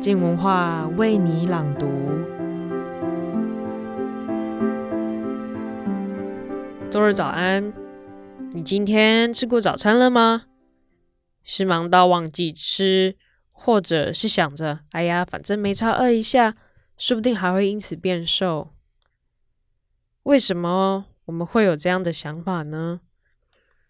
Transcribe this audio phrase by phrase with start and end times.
[0.00, 1.86] 静文化为你朗读。
[6.90, 7.72] 周日早安，
[8.52, 10.44] 你今天吃过早餐了吗？
[11.42, 13.16] 是忙到忘记吃，
[13.50, 16.54] 或者是想着“哎呀，反正没差，饿一下，
[16.96, 18.74] 说不定还会因此变瘦”。
[20.24, 23.00] 为什么我们会有这样的想法呢？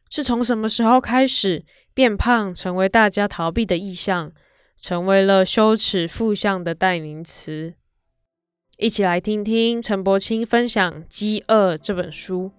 [0.09, 4.33] 是从什么时候开始，变胖成为大家逃避的意向，
[4.77, 7.75] 成为了羞耻负向的代名词？
[8.77, 12.53] 一起来听听陈柏青分享《饥饿》这本书，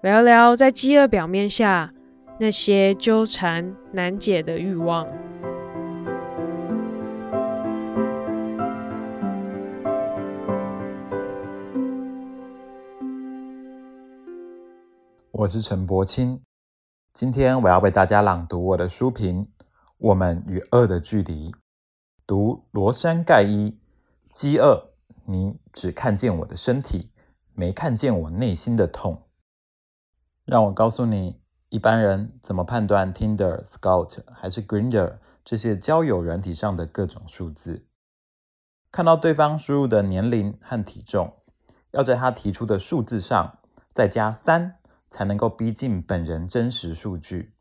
[0.00, 1.92] 聊聊在饥饿表面下
[2.40, 5.06] 那些纠缠难解的欲望。
[15.32, 16.40] 我是陈柏青。
[17.12, 19.44] 今天我要为大家朗读我的书评
[19.98, 21.52] 《我们与恶的距离》，
[22.26, 23.78] 读罗山盖伊。
[24.28, 24.90] 饥饿，
[25.26, 27.10] 你只看见我的身体，
[27.52, 29.28] 没看见我内心的痛。
[30.44, 37.86] 让我告诉你，一般人怎么判断 Tinder、Scout 还是 Grindr 这些交友软体上的各种数字？
[38.90, 41.36] 看到对方输入的年龄和体重，
[41.92, 43.58] 要在他提出的数字上
[43.92, 44.76] 再加三。
[45.10, 47.53] 才能够逼近本人真实数据，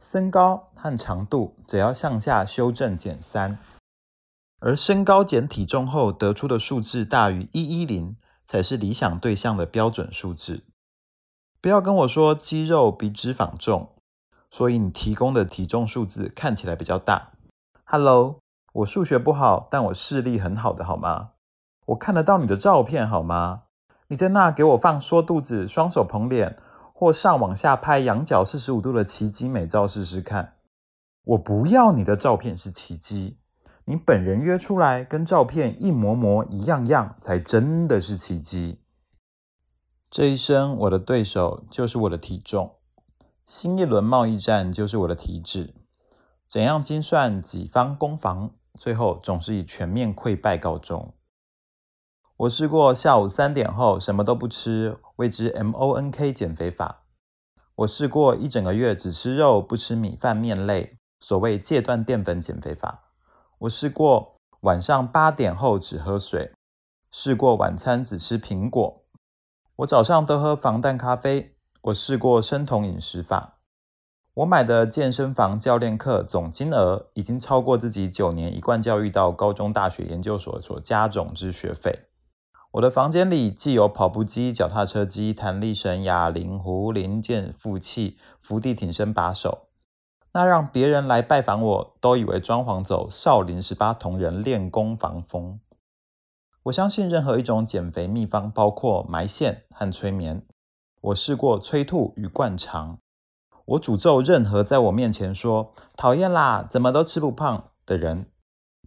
[0.00, 3.58] 身高和长度则要向下修正减三，
[4.60, 10.62] 而身高减体重后得出的数字大于一一零才是理想对象的标准数字。
[11.60, 13.90] 不要跟我说肌肉比脂肪重，
[14.52, 17.32] 所以你提供的体重数字看起来比较大。
[17.84, 18.38] Hello，
[18.74, 21.30] 我数学不好，但我视力很好的好吗？
[21.86, 23.64] 我看得到你的照片好吗？
[24.06, 26.56] 你在那给我放缩肚子，双手捧脸。
[27.00, 30.54] 或上往下拍仰角四十五度的奇迹美照试试看。
[31.22, 33.38] 我不要你的照片是奇迹，
[33.84, 38.80] 你本人约出来跟照片一模模一样样才真的是奇迹。
[40.10, 42.74] 这一生我的对手就是我的体重，
[43.46, 45.72] 新一轮贸易战就是我的体脂。
[46.48, 51.14] 怎样精算几方攻防，最后总是以全面溃败告终。
[52.38, 57.02] 我试过下午三点后什么都不吃，谓之 MONK 减肥法。
[57.74, 63.10] 我试过一整个月只吃肉不吃米饭面类，所谓戒断淀粉减肥法。
[63.58, 66.52] 我试过晚上八点后只喝水，
[67.10, 69.02] 试过晚餐只吃苹果。
[69.78, 71.56] 我早上都喝防弹咖啡。
[71.82, 73.58] 我试过生酮饮食法。
[74.34, 82.07] 我买的健身房教练课总金额已经超过自己九年一贯教育到高中、大学、研究所所加总之学费。
[82.78, 89.66] 我的房间里既有跑步机、脚踏车机、弹力绳、哑铃、壶、零件、负器、伏地挺身把手，
[90.32, 95.58] 那让别人来拜访我都以为装潢走少林十八铜人练功房风。
[96.64, 100.46] 我相信任何一种减肥秘方，包括埋线和催眠。
[101.00, 103.00] 我试过催吐与灌肠。
[103.64, 108.26] 我诅咒任何在我面前说“讨厌啦，怎么都吃不胖”的人，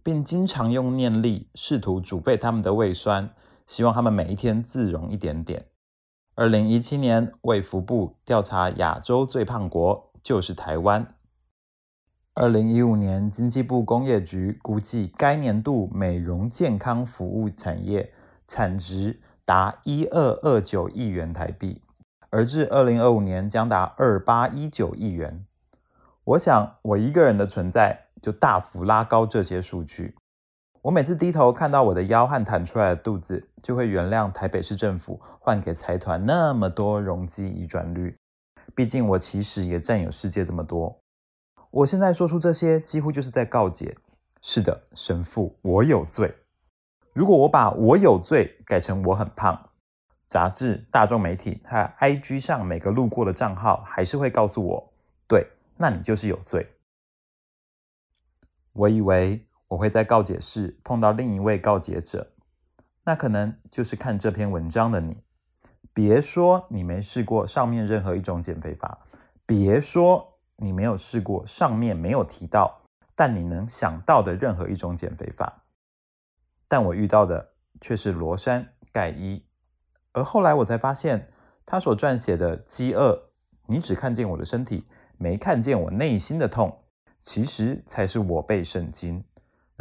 [0.02, 3.34] 并经常用念力试图煮沸他们的胃酸。
[3.66, 5.66] 希望他们每一天自容一点点。
[6.34, 11.14] 二零一七年，卫福部调查亚洲最胖国就是台湾。
[12.34, 18.14] 二零一五年，经济部工业局估计该年度美容健康服务产业
[18.46, 21.82] 产值达一二二九亿元台币，
[22.30, 25.44] 而至二零二五年将达二八一九亿元。
[26.24, 30.16] 我想，我一个人的存在就大幅拉高这些数据。
[30.82, 38.16] 我每次低头看到我的腰和弹出来的肚子，就会原谅台北市政府换给财团那么多容积移转率。
[38.74, 40.98] 毕竟我其实也占有世界这么多。
[41.70, 43.96] 我现在说出这些，几乎就是在告解：
[44.40, 46.34] 是的，神父，我有罪。
[47.12, 49.70] 如果我把我有罪改成我很胖，
[50.26, 54.92] 杂志、大众媒体和 IG 上每个路过的账号还是会告诉我：
[55.28, 56.68] 对，那你就是有罪。
[58.72, 59.46] 我以为。
[59.72, 62.30] 我会在告解室碰到另一位告解者，
[63.04, 65.16] 那可能就是看这篇文章的你。
[65.94, 69.06] 别说你没试过上面任何一种减肥法，
[69.46, 72.82] 别说你没有试过上面没有提到，
[73.14, 75.64] 但你能想到的任何一种减肥法。
[76.68, 79.42] 但我遇到的却是罗山盖伊，
[80.12, 81.32] 而后来我才发现，
[81.64, 83.12] 他所撰写的《饥饿》，
[83.66, 84.86] 你只看见我的身体，
[85.16, 86.84] 没看见我内心的痛，
[87.22, 89.24] 其实才是我背圣经。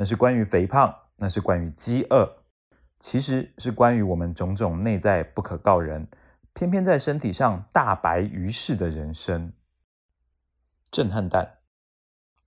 [0.01, 2.27] 那是关于肥胖，那是关于饥饿，
[2.97, 6.07] 其实是关于我们种种内在不可告人，
[6.55, 9.53] 偏偏在身体上大白于世的人生。
[10.89, 11.59] 震撼弹，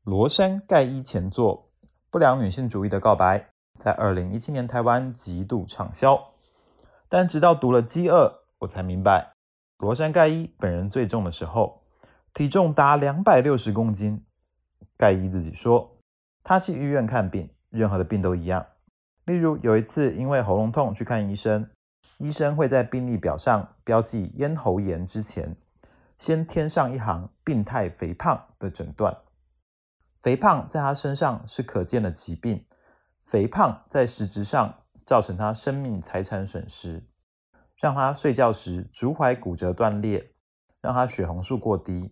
[0.03, 1.71] 罗山盖伊前作，
[2.11, 6.33] 不良女性主义的告白，在二零一七年台湾极度畅销。
[7.09, 8.27] 但直到读了《饥饿》，
[8.59, 9.33] 我才明白，
[9.79, 11.85] 罗山盖伊本人最重的时候，
[12.33, 14.27] 体重达两百六十公斤。
[14.97, 15.94] 盖伊自己说，
[16.45, 18.65] 他去医院看病，任何的病都一样。
[19.25, 21.69] 例如有一次因为喉咙痛去看医生，
[22.19, 25.57] 医生会在病历表上标记咽喉炎之前，
[26.17, 29.17] 先添上一行“病态肥胖”的诊断。
[30.23, 32.65] 肥胖在他身上是可见的疾病，
[33.25, 34.77] 肥胖在实质上。
[35.05, 37.07] 造成他生命财产损失，
[37.77, 40.33] 让他睡觉时足踝骨折断裂，
[40.81, 42.11] 让他血红素过低，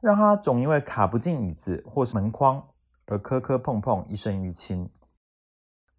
[0.00, 2.66] 让他总因为卡不进椅子或是门框
[3.10, 4.90] 而磕磕碰碰，一身淤青。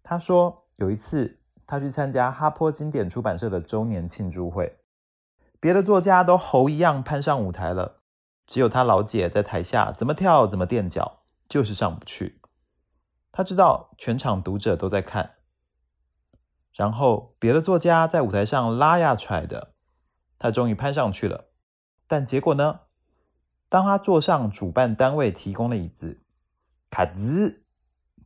[0.02, 4.78] 他说有一次他去参加哈坡经典出版社的周年庆祝会，
[5.58, 8.02] 别的作家都猴一样攀上舞台了，
[8.46, 12.40] 只有他老姐在台下怎么跳怎么垫脚，就是上不去。
[13.32, 15.34] 他知道全场读者都在看。
[16.72, 19.74] 然后，别的作家在舞台上拉呀踹的，
[20.38, 21.50] 他终于攀上去了。
[22.06, 22.82] 但结果呢？
[23.68, 26.22] 当他坐上主办单位提供的椅子，
[26.90, 27.62] 卡兹，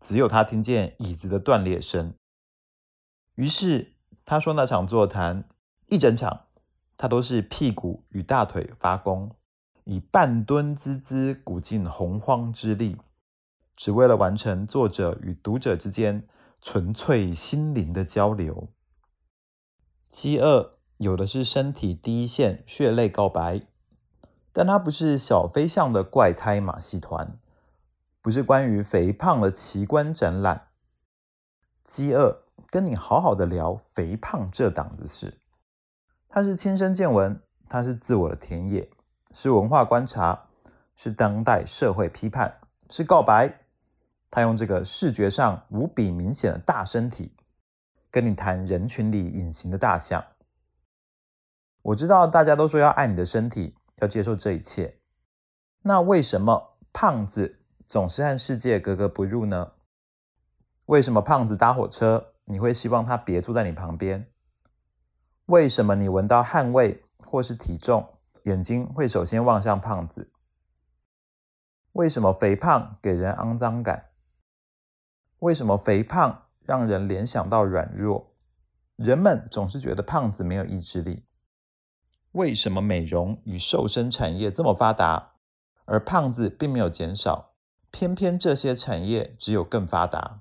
[0.00, 2.14] 只有他听见椅子的断裂声。
[3.34, 3.94] 于是
[4.24, 5.48] 他说，那场座谈
[5.86, 6.46] 一整场，
[6.96, 9.36] 他都是屁股与大腿发功，
[9.84, 12.96] 以半蹲姿姿鼓尽洪荒之力，
[13.76, 16.26] 只为了完成作者与读者之间。
[16.66, 18.70] 纯粹心灵的交流。
[20.08, 23.66] 饥饿有的是身体第一线血泪告白，
[24.50, 27.38] 但他不是小飞象的怪胎马戏团，
[28.24, 30.68] 不是关于肥胖的奇观展览。
[31.82, 35.42] 饥饿跟你好好的聊肥胖这档子事，
[36.30, 37.38] 它是亲身见闻，
[37.68, 38.88] 它是自我的田野，
[39.34, 40.46] 是文化观察，
[40.96, 43.60] 是当代社会批判，是告白。
[44.30, 47.36] 他用这个视觉上无比明显的大身体，
[48.10, 50.24] 跟你谈人群里隐形的大象。
[51.82, 54.96] 我知道大家都说要爱你的身体，要接受这一切。
[55.82, 59.72] 那为什么胖子总是和世界格格不入呢？
[60.86, 64.30] 为什么胖子搭火车，你会希望他别坐在你旁边？
[65.46, 70.32] 为什么你闻到汗味或是体重，眼睛会首先望向胖子？
[71.92, 74.10] 为什么肥胖给人肮脏感？
[75.40, 78.34] 为什么肥胖让人联想到软弱？
[78.96, 81.26] 人们总是觉得胖子没有意志力。
[82.32, 85.34] 为什么美容与瘦身产业这么发达，
[85.84, 87.53] 而胖子并没有减少？
[87.94, 90.40] 偏偏这些产业只有更发达。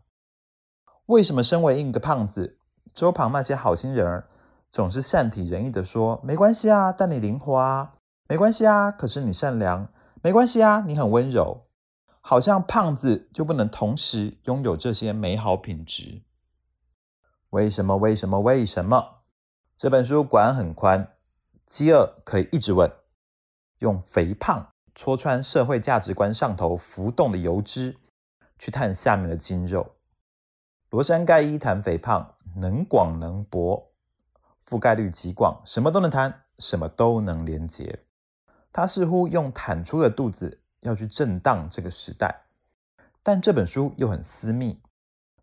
[1.05, 2.57] 为什么身为一个胖子，
[2.95, 4.27] 周旁那些好心人儿
[4.71, 7.94] 总是善体人意地说：“没关系啊，但你灵活啊，
[8.27, 9.88] 没关系啊，可是你善良，
[10.23, 11.67] 没关系啊，你很温柔。”
[12.25, 16.23] 好像胖子就不能同时拥有这些美好品质？
[17.51, 17.97] 为什么？
[17.97, 18.39] 为什么？
[18.39, 19.17] 为什么？
[19.77, 21.13] 这本书管很宽，
[21.67, 22.91] 饥饿可以一直问，
[23.77, 27.97] 用肥胖戳穿社会价值观上头浮动的油脂，
[28.57, 29.95] 去探下面的筋肉。
[30.89, 33.91] 罗山盖伊谈肥胖，能广能博，
[34.67, 38.03] 覆盖率极广，什么都能谈，什么都能连接。
[38.71, 40.59] 他似乎用坦出的肚子。
[40.83, 42.41] 要去震荡这个时代，
[43.23, 44.81] 但这本书又很私密，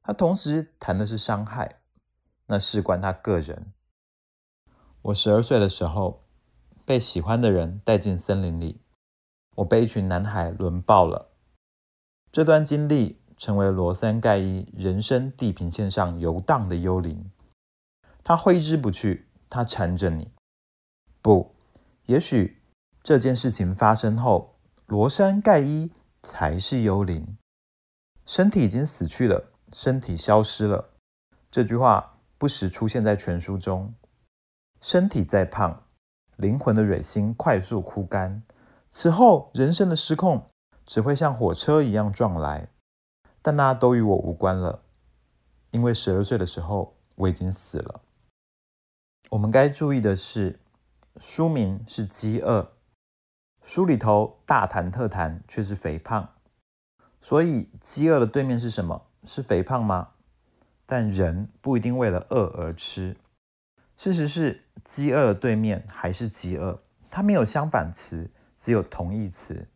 [0.02, 1.80] 他同时谈的是伤害，
[2.44, 3.72] 那事关他个人。
[5.00, 6.24] 我十二岁的时候，
[6.84, 8.82] 被喜欢的人带进森林里，
[9.60, 11.32] 我被一群男孩轮爆了。
[12.32, 17.30] 这段经历成为罗山盖伊人生地平线上游荡的幽灵，
[18.24, 20.30] 他挥之不去，他缠着你。
[21.20, 21.54] 不，
[22.06, 22.62] 也许
[23.02, 24.56] 这件事情发生后。
[24.86, 27.36] 罗山盖伊才是幽灵，
[28.26, 30.90] 身体已经死去了，身体消失了。
[31.48, 33.94] 这句话不时出现在全书中。
[34.80, 35.84] 身体再胖，
[36.36, 38.42] 灵魂的蕊心快速枯干。
[38.90, 40.50] 此后，人生的失控
[40.84, 42.68] 只会像火车一样撞来，
[43.40, 44.82] 但那都与我无关了，
[45.70, 48.00] 因为十二岁的时候我已经死了。
[49.30, 50.58] 我们该注意的是，
[51.18, 52.62] 书名是《饥饿》。
[53.62, 56.34] 书里头大谈特谈，却是肥胖。
[57.20, 59.06] 所以，饥饿的对面是什么？
[59.24, 60.08] 是肥胖吗？
[60.84, 63.16] 但人不一定为了饿而吃。
[63.96, 68.28] 事实是，饥饿的对面还是饥饿，它没有相反词，
[68.62, 69.66] 只有同义词。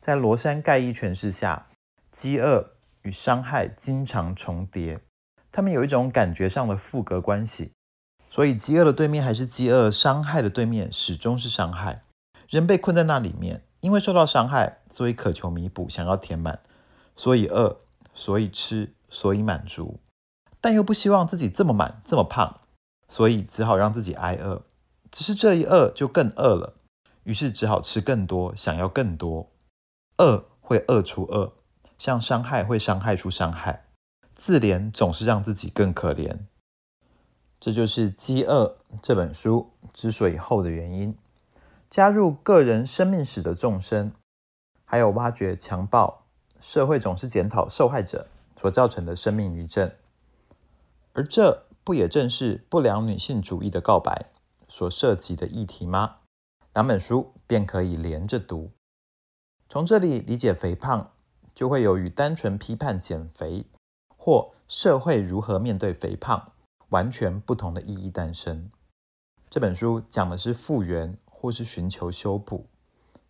[0.00, 1.68] 在罗山盖伊诠释下，
[2.10, 5.00] 饥饿与伤害经常重叠，
[5.50, 7.72] 它们有一种感觉上的复格关系。
[8.28, 12.02] 所以，饥饿的对面还是饥饿，伤害的对面始终是伤害。
[12.48, 16.60] 人被困在那里面，因为受到伤害，所以渴求弥补，想要填满，
[17.14, 17.78] 所以饿，
[18.12, 20.00] 所以吃，所以满足，
[20.60, 22.60] 但又不希望自己这么满这么胖，
[23.08, 24.62] 所以只好让自己挨饿。
[25.10, 26.74] 只是这一饿就更饿了，
[27.26, 29.50] 于是只好吃更多，想要更多。
[30.18, 31.52] 饿会饿出饿，
[31.98, 33.88] 像伤害会伤害出伤害。
[34.32, 36.38] 自怜总是让自己更可怜。
[37.58, 41.18] 这就是《饥饿》这本书之所以厚的原因。
[41.90, 44.12] 加入个人生命史的纵深，
[44.84, 46.26] 还有挖掘强暴，
[46.60, 49.96] 社会总是检讨受害者所造成的生命余震，
[51.12, 54.26] 而这不也正是不良女性主义的告白
[54.68, 56.18] 所涉及的议题吗？
[56.76, 58.70] 两本书便可以连着读，
[59.66, 61.10] 从这里理解肥胖，
[61.54, 63.64] 就会有与单纯批判减肥
[64.14, 66.52] 或社会如何面对肥胖
[66.90, 68.70] 完全不同的意义诞生。
[69.48, 71.16] 这本书讲的是复原。
[71.38, 72.66] 或是寻求修补，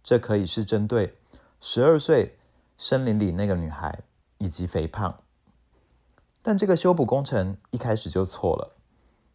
[0.02, 1.18] 这可以是针对
[1.60, 2.38] 十二岁
[2.78, 4.04] 森林里那个女孩
[4.38, 5.22] 以及肥胖，
[6.40, 8.76] 但这个修补工程一开始就错了。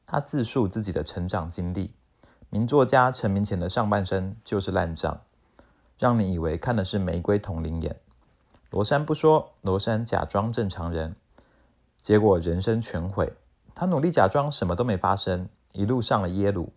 [0.06, 1.94] 他自述自己的成长经历，
[2.54, 5.22] 名作家成名前的上半生就是烂账，
[5.98, 7.96] 让你以为看的是玫瑰瞳铃眼。
[8.70, 11.16] 罗珊不说，罗珊假装正常人，
[12.02, 13.32] 结果人生全毁。
[13.74, 16.74] 他努力假装什么都没发生，一路上了耶鲁。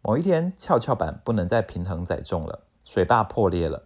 [0.00, 3.82] 某一天，跷跷板不能再平衡载重了，水坝破裂了。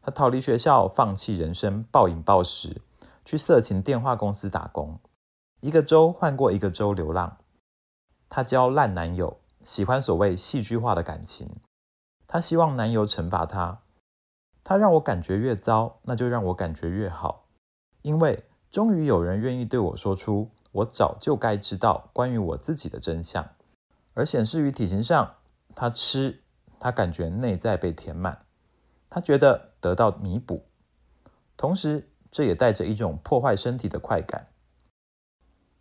[0.00, 2.80] 他逃离学校，放弃人生，暴饮暴食，
[3.24, 5.00] 去色情电话公司打工，
[5.58, 7.38] 一个州换过一个州流浪。
[8.28, 11.50] 他交烂男友，喜欢所谓戏剧化的感情。
[12.28, 13.80] 他希望男友惩罚他。
[14.62, 17.46] 他让我感觉越糟，那就让我感觉越好，
[18.02, 23.46] 因为终于有人愿意对我说出我早就该知道关于我自己的真相。
[24.14, 25.34] 而显示于体型上，
[25.74, 26.42] 他吃，
[26.78, 28.46] 他感觉内在被填满，
[29.10, 30.64] 他觉得得到弥补，
[31.56, 34.48] 同时这也带着一种破坏身体的快感。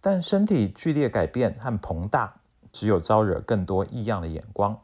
[0.02, 2.42] 但身体剧烈改变和膨大，
[2.74, 4.82] 只有招惹更多异样的眼光，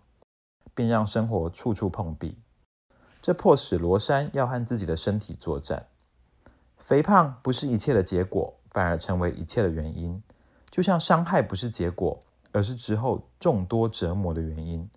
[0.73, 2.39] 并让生活处处碰壁。
[3.21, 5.87] 这迫使罗珊要和自己的身体作战。
[6.77, 10.23] 肥胖不是一切的结果，反而成为一切的原因。
[10.69, 12.23] 就像伤害不是结果。
[12.51, 14.89] 而是之后众多折磨的原因，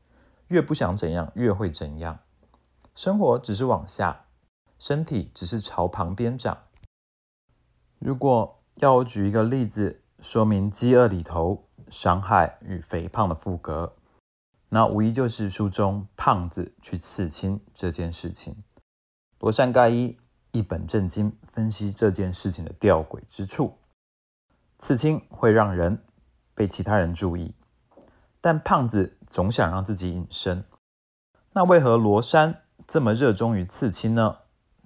[0.49, 2.21] 越不想怎样，越会怎样。
[2.95, 4.25] 生活只是往下，
[4.79, 6.57] 身体只是朝旁边长。
[7.99, 13.95] 如果要我举一个例子说明《饥饿》里头伤害与肥胖的副格，
[14.69, 18.57] 那无疑就是书中胖子去刺青这件事情。
[19.39, 20.19] 罗珊盖伊
[20.51, 23.79] 一本正经分析这件事情的吊诡之处：
[24.79, 26.03] 刺青会让人。
[26.55, 27.55] 被其他人注意，
[28.39, 30.63] 但胖子总想让自己隐身。
[31.53, 34.37] 那为何罗珊这么热衷于刺青呢？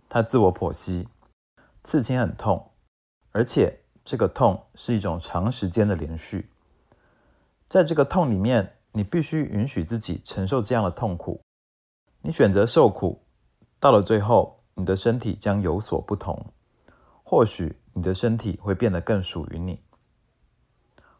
[0.09, 1.09] 他自我剖析，
[1.83, 2.71] 刺青很痛，
[3.33, 6.49] 而且这个痛是一种长时间的连续。
[7.69, 11.41] 在这个痛里面，你必须允许自己承受这样的痛苦。
[12.23, 13.23] 你选择受苦，
[13.81, 16.53] 到了最后，你的身体将有所不同。
[17.23, 19.81] 或许你的身体会变得更属于你。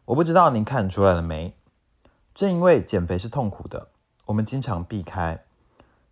[0.05, 1.53] 我不知道您看出来了没？
[2.33, 3.89] 正因为减肥是痛苦的，
[4.27, 5.43] 我们经常避开，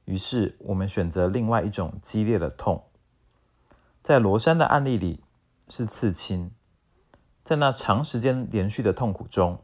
[0.04, 2.84] 于是我们选择另外一种激烈的痛。
[4.04, 5.24] 在罗珊的案例里
[5.70, 6.52] 是刺青，
[7.44, 9.62] 在那长时间连续的痛苦中，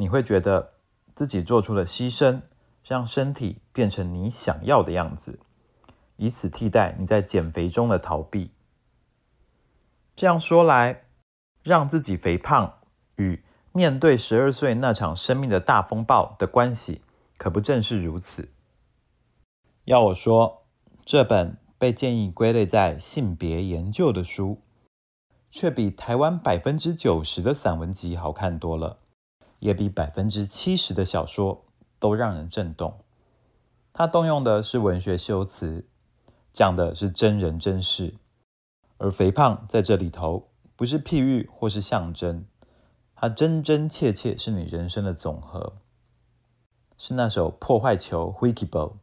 [0.00, 0.74] 你会觉得
[1.14, 2.40] 自己做出了牺牲，
[2.84, 5.40] 让身体变成你想要的样子，
[6.16, 8.52] 以此替代你在减肥中的逃避。
[10.14, 11.02] 这样说来，
[11.62, 12.78] 让自己肥胖
[13.16, 17.02] 与面对十二岁那场生命的大风暴的关系，
[17.36, 18.48] 可不正是如此？
[19.84, 20.66] 要我说，
[21.04, 24.62] 这本被建议归类在性别研究的书，
[25.50, 28.98] 却比台湾百分之九十的散文集好看多了，
[29.58, 31.64] 也比百分之七十的小说
[31.98, 33.00] 都让人震动。
[33.92, 35.86] 它动用的是文学修辞，
[36.52, 38.14] 讲的是真人真事，
[38.98, 42.46] 而肥胖在这里头不是譬喻或是象征。
[43.14, 45.78] 它真真切切是你人生的总和，
[46.96, 48.98] 是那首破坏球 Wikiball，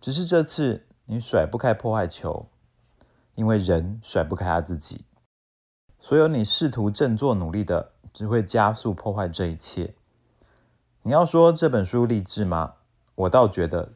[0.00, 2.48] 只是这次你甩不开破坏球，
[3.36, 5.04] 因为人甩不开他自己。
[6.00, 9.94] 所有你试图振作努力的，只会加速破坏这一切。
[11.02, 12.76] 你要说这本书励志吗？
[13.16, 13.92] 我倒觉得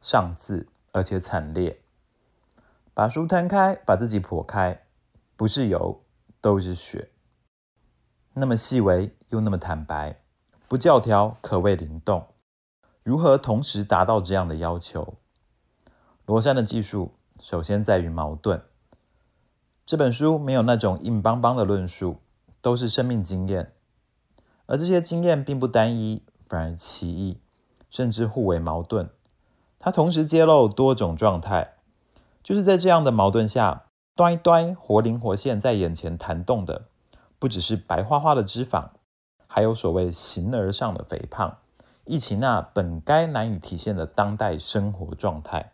[0.00, 1.80] 上字，而且惨烈。
[2.94, 4.84] 把书摊开，把自己剖开，
[5.34, 6.02] 不是油，
[6.42, 7.10] 都是血。
[8.34, 10.20] 那么细微又那么坦白，
[10.68, 12.26] 不教条可谓灵动。
[13.02, 15.14] 如何同时达到这样的要求？
[16.26, 18.62] 罗珊的技术首先在于矛盾，
[19.84, 22.20] 这本书没有那种硬邦邦的论述，
[22.62, 23.72] 都是生命经验，
[24.66, 27.40] 而这些经验并不单一，反而奇异，
[27.90, 29.10] 甚至互为矛盾。
[29.80, 31.74] 它同时揭露多种状态，
[32.40, 36.86] 就是在这样的矛盾下，端端活灵活现在眼前弹动的，
[37.40, 38.90] 不只是白花花的脂肪，
[39.48, 41.58] 还有所谓形而上的肥胖，
[42.04, 45.72] 以及那本该难以体现的当代生活状态。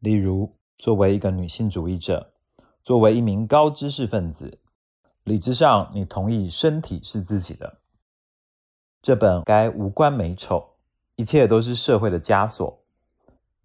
[0.00, 2.32] 例如，作为一个女性主义者，
[2.82, 4.58] 作为一名高知识分子，
[5.24, 7.78] 理智上你同意身体是自己的，
[9.00, 10.76] 这本该无关美丑，
[11.16, 12.84] 一切都是社会的枷锁。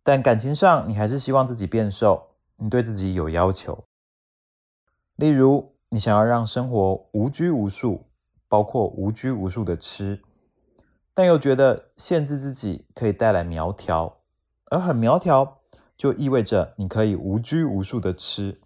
[0.01, 3.83] 但感情上，你还是希望自己变瘦，你对自己有要求。
[5.17, 8.05] 例如，你想要让生活无拘无束，
[8.47, 10.23] 包括无拘无束的吃，
[11.13, 14.21] 但又觉得限制自己可以带来苗条，
[14.67, 15.59] 而很苗条
[15.97, 18.61] 就意味着你可以无拘无束的吃。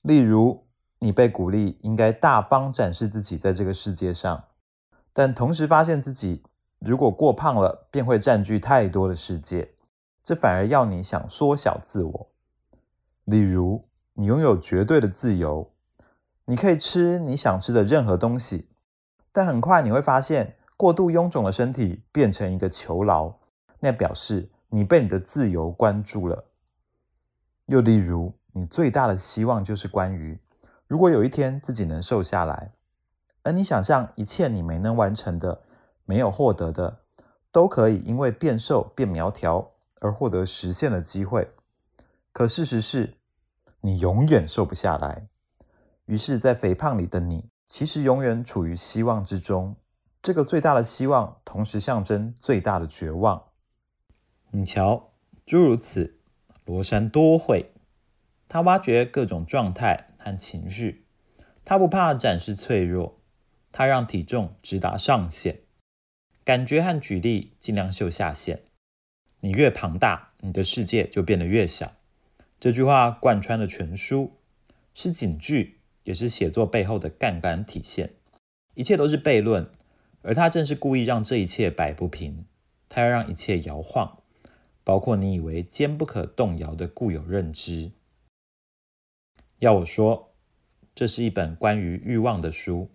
[0.00, 0.66] 例如，
[1.00, 4.44] 你被鼓励应该大方展示自己在这个世界上，
[5.12, 6.42] 但同时发现自己
[6.78, 9.74] 如果过胖了，便会占据太多的世界，
[10.22, 12.30] 这反而要你想缩小自我。
[13.24, 15.72] 例如，你拥有绝对的自由，
[16.44, 18.68] 你可以吃你想吃的任何东西，
[19.32, 23.32] 但很快你会发现，过度臃肿的身体变成一个囚牢，
[23.78, 26.44] 那表示你被你的自由关住了。
[27.66, 30.38] 又例如，你最大的希望就是关于，
[30.90, 32.72] 如果有一天自己能瘦下来，
[33.44, 35.62] 而你想象一切你没能完成的、
[36.04, 37.02] 没有获得的，
[37.52, 39.70] 都可以因为变瘦变苗条
[40.00, 41.48] 而获得实现的机会。
[42.32, 43.14] 可事实是，
[43.82, 45.28] 你永远瘦不下来。
[46.06, 49.76] 于是，在肥胖里的你，其实永远处于希望之中。
[50.20, 53.40] 这个最大的希望，同时象征最大的绝望。
[54.50, 55.12] 你瞧，
[55.46, 56.18] 诸如此，
[56.64, 57.72] 罗山多会。
[58.48, 61.04] 他挖掘各种状态和情绪，
[61.64, 63.18] 他不怕展示脆弱，
[63.72, 65.60] 他让体重直达上限，
[66.44, 68.62] 感觉和举例尽量秀下限。
[69.40, 71.92] 你越庞大，你的世界就变得越小。
[72.58, 74.36] 这句话贯穿了全书，
[74.92, 78.12] 是警句，也是写作背后的杠杆体现。
[78.74, 79.70] 一切都是悖论，
[80.20, 82.44] 而他正是故意让这一切摆不平。
[82.90, 84.18] 他要让一切摇晃，
[84.84, 87.92] 包括你以为坚不可动摇的固有认知。
[89.60, 90.32] 要我说，
[90.94, 92.88] 这是一本关于欲望的书。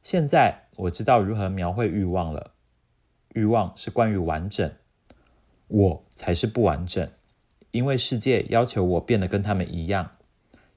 [0.00, 2.52] 现在我知道如何描绘欲望了。
[3.34, 4.72] 欲望是关于完整，
[5.66, 7.10] 我才是不完整，
[7.72, 10.12] 因为世界要求我变得跟他们一样，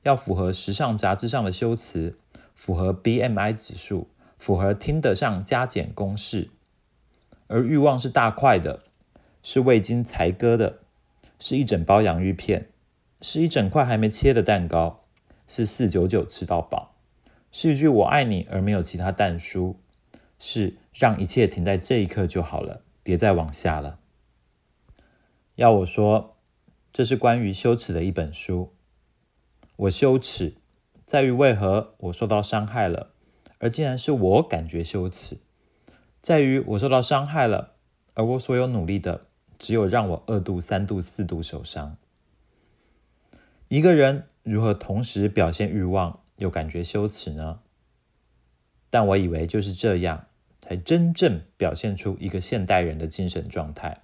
[0.02, 2.18] 要符合时尚杂志上的修辞，
[2.56, 4.08] 符合 BMI 指数，
[4.40, 6.50] 符合听得上加减公式。
[7.46, 8.82] 而欲望是大块的，
[9.44, 10.80] 是未经裁割的，
[11.38, 12.70] 是一整包洋芋片。
[13.24, 15.06] 是一整块还没切的蛋糕，
[15.48, 16.94] 是四九九吃到饱，
[17.54, 19.80] 是一句“我爱你”而没有其他但书，
[20.38, 23.98] 是让一切停在这一刻就好了，别再往下了。
[25.56, 26.36] 要我说，
[26.92, 28.74] 这是关于羞耻的一本书。
[29.78, 30.56] 我羞耻，
[31.06, 33.14] 在于为何我受到伤害了，
[33.60, 35.38] 而竟然是我感觉羞耻；
[36.22, 37.76] 在于我受到伤害了，
[38.16, 41.96] 而我所有努力的，只有让我二度、三度、四度受伤。
[43.74, 47.62] 一个人如何同时表现欲望又感觉羞耻呢？
[48.92, 50.28] 但我以为就是这样，
[50.62, 54.04] 才真正表现出一个现代人的精神状态，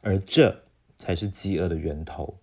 [0.00, 0.64] 而这
[0.96, 2.40] 才是饥饿的源头。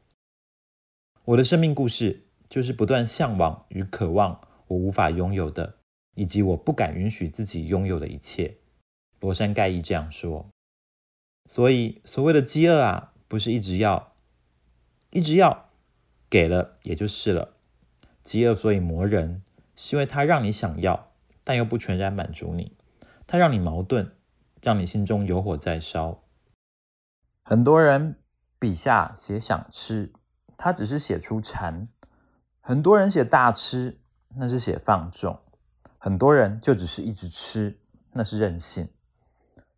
[1.26, 5.76] 我的生命故事就是不断向往与渴望我无法拥有的，
[6.15, 8.56] 以及我不敢允许自己拥有的一切。
[9.19, 10.47] 罗山盖伊这样说。
[11.49, 14.15] 所以，所谓的饥饿啊，不是一直要，
[15.10, 15.71] 一直要。
[16.34, 17.54] 给了也就是了，
[18.24, 19.43] 饥饿所以磨人，
[19.76, 21.12] 是因为它让你想要，
[21.43, 22.76] 但又不全然满足你，
[23.28, 24.15] 它让你矛盾，
[24.60, 26.24] 让你心中有火在烧。
[27.43, 28.15] 很多人
[28.58, 30.12] 笔下写想吃，
[30.58, 31.88] 他只是写出馋；
[32.62, 34.00] 很多人写大吃，
[34.36, 35.36] 那是写放纵；
[36.00, 37.78] 很多人就只是一直吃，
[38.13, 38.89] 那是任性。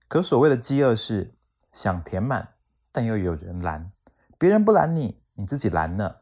[0.08, 1.36] 可所谓的饥饿是
[1.74, 2.54] 想填满，
[2.94, 3.92] 但又有人拦，
[4.38, 6.16] 别人不拦你，你自己拦呢？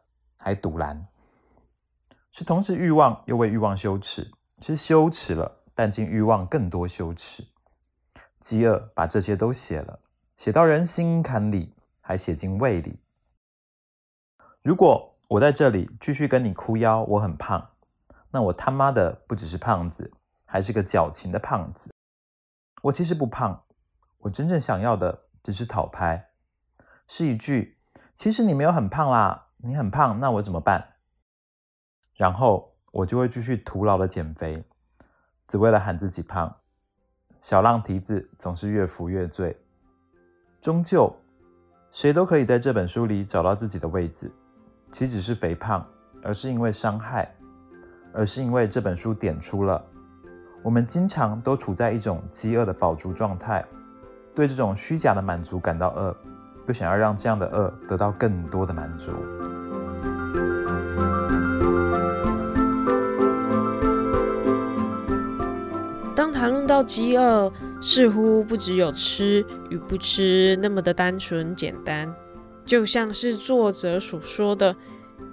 [0.43, 1.07] 还堵拦，
[2.29, 4.29] 是同时欲望又为欲望羞耻，
[4.59, 7.47] 是羞耻了，但经欲望更多羞耻。
[8.41, 10.01] 饥饿把这些都写了，
[10.35, 12.99] 写到人心坎里，还写进胃里。
[14.61, 17.69] 如果我在这里继续跟你哭腰，我很胖，
[18.31, 20.11] 那我他妈的不只是胖子，
[20.43, 21.89] 还是个矫情的胖子。
[22.81, 23.63] 我其实不胖，
[24.17, 26.31] 我真正想要的只是讨拍，
[27.07, 27.77] 是一句，
[28.13, 29.42] 其实你没有很胖啦。
[29.65, 30.85] 你很胖，那我怎么办？
[32.15, 34.61] 然后我就会继续徒劳的减肥，
[35.47, 36.53] 只为了喊自己胖。
[37.41, 39.57] 小浪蹄子总是越扶越醉，
[40.59, 41.15] 终究
[41.91, 44.29] 谁都可以在这本书里找到自己的位置，
[44.91, 45.87] 岂止是肥胖，
[46.21, 47.33] 而是因为伤害，
[48.13, 49.81] 而是因为这本书点出了
[50.61, 53.65] 我们经常都处在一种饥饿的饱足状态，
[54.35, 56.13] 对这种虚假的满足感到饿。
[56.67, 59.11] 又想要让这样的饿得到更多的满足。
[66.15, 72.13] 当谈论到饥饿，似乎不只有吃与不吃那么的单纯简单，
[72.65, 74.75] 就像是作者所说的，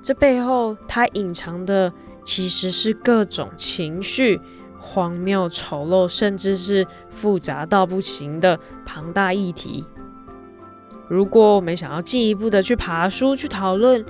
[0.03, 1.93] 这背后它隐藏的
[2.25, 4.41] 其实是各种情绪、
[4.79, 9.87] 荒谬、丑陋，甚至是复杂到不行的庞大议题。
[11.11, 14.05] 如果我们想要进一步的去爬书、去讨论，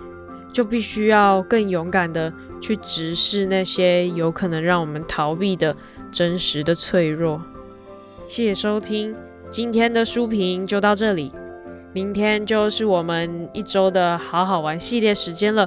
[0.52, 5.74] 就必须要更勇敢的去直视那些有可能让我们逃避的
[6.12, 7.40] 真实的脆弱。
[8.28, 9.16] 谢谢收听，
[9.48, 11.32] 今天的书评就到这里，
[11.94, 15.66] 明天就是我们一周的好好玩系列时间了。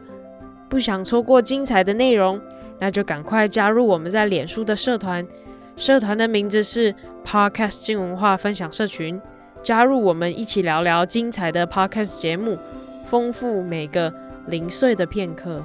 [0.69, 2.39] 不想错过精彩的内容，
[2.77, 5.27] 那就赶快加入我们在脸书的社团，
[5.75, 6.93] 社团的名字是
[7.25, 9.19] Podcast 镜文化分享社群。
[9.63, 12.57] 加入我们一起聊聊精彩的 Podcast 节目，
[13.05, 14.13] 丰富每个
[14.47, 15.63] 零碎的片刻。